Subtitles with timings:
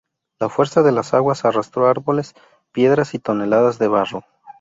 [0.39, 2.33] La fuerza de las aguas arrastró árboles,
[2.71, 4.25] piedras y toneladas de barro.